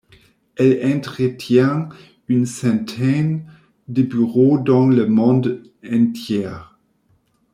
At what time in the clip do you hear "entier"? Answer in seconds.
5.85-6.49